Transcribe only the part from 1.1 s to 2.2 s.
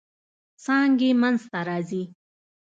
منځ ته راځي.